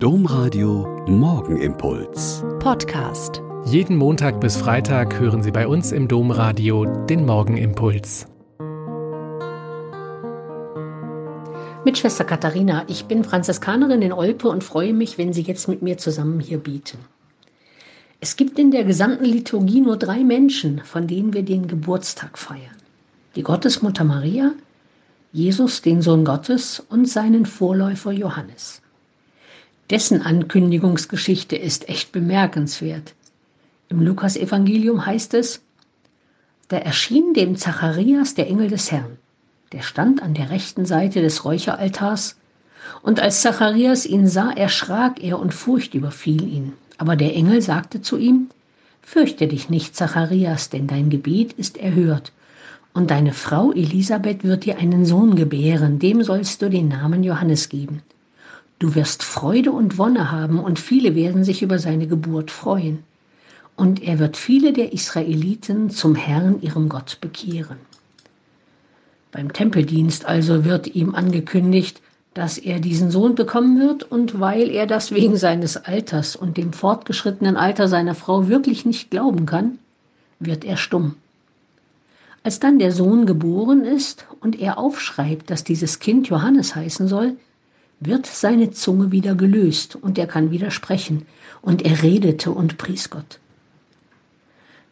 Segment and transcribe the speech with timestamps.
[0.00, 2.44] Domradio Morgenimpuls.
[2.60, 3.42] Podcast.
[3.64, 8.28] Jeden Montag bis Freitag hören Sie bei uns im Domradio den Morgenimpuls.
[11.84, 15.82] Mit Schwester Katharina, ich bin Franziskanerin in Olpe und freue mich, wenn Sie jetzt mit
[15.82, 16.98] mir zusammen hier bieten.
[18.20, 22.76] Es gibt in der gesamten Liturgie nur drei Menschen, von denen wir den Geburtstag feiern.
[23.34, 24.52] Die Gottesmutter Maria,
[25.32, 28.80] Jesus, den Sohn Gottes und seinen Vorläufer Johannes.
[29.90, 33.14] Dessen Ankündigungsgeschichte ist echt bemerkenswert.
[33.88, 35.62] Im Lukasevangelium heißt es,
[36.68, 39.16] da erschien dem Zacharias der Engel des Herrn.
[39.72, 42.36] Der stand an der rechten Seite des Räucheraltars,
[43.02, 46.72] und als Zacharias ihn sah, erschrak er und Furcht überfiel ihn.
[46.98, 48.48] Aber der Engel sagte zu ihm,
[49.00, 52.32] Fürchte dich nicht, Zacharias, denn dein Gebet ist erhört.
[52.92, 57.70] Und deine Frau Elisabeth wird dir einen Sohn gebären, dem sollst du den Namen Johannes
[57.70, 58.02] geben.
[58.78, 63.02] Du wirst Freude und Wonne haben und viele werden sich über seine Geburt freuen.
[63.76, 67.78] Und er wird viele der Israeliten zum Herrn, ihrem Gott, bekehren.
[69.32, 72.00] Beim Tempeldienst also wird ihm angekündigt,
[72.34, 76.72] dass er diesen Sohn bekommen wird und weil er das wegen seines Alters und dem
[76.72, 79.78] fortgeschrittenen Alter seiner Frau wirklich nicht glauben kann,
[80.38, 81.16] wird er stumm.
[82.44, 87.36] Als dann der Sohn geboren ist und er aufschreibt, dass dieses Kind Johannes heißen soll,
[88.00, 91.26] wird seine Zunge wieder gelöst und er kann wieder sprechen.
[91.60, 93.40] Und er redete und pries Gott.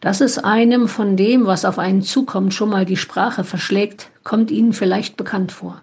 [0.01, 4.51] Dass es einem von dem, was auf einen zukommt, schon mal die Sprache verschlägt, kommt
[4.51, 5.81] Ihnen vielleicht bekannt vor.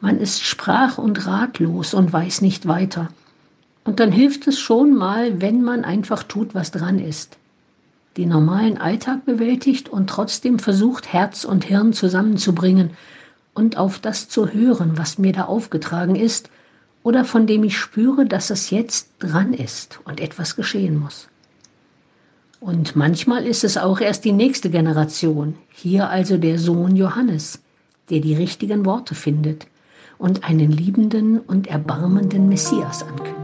[0.00, 3.08] Man ist sprach- und ratlos und weiß nicht weiter.
[3.84, 7.38] Und dann hilft es schon mal, wenn man einfach tut, was dran ist.
[8.16, 12.90] Den normalen Alltag bewältigt und trotzdem versucht, Herz und Hirn zusammenzubringen
[13.54, 16.50] und auf das zu hören, was mir da aufgetragen ist
[17.02, 21.28] oder von dem ich spüre, dass es jetzt dran ist und etwas geschehen muss.
[22.60, 27.60] Und manchmal ist es auch erst die nächste Generation, hier also der Sohn Johannes,
[28.10, 29.66] der die richtigen Worte findet
[30.18, 33.43] und einen liebenden und erbarmenden Messias ankündigt.